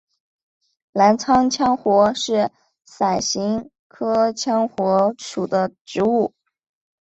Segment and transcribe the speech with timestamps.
[0.93, 2.49] 澜沧羌活是
[2.83, 6.33] 伞形科羌活属的植物。